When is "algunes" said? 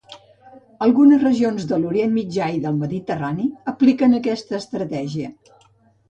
0.83-1.19